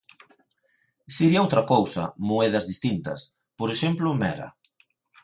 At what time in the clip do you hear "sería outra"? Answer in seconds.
1.15-1.63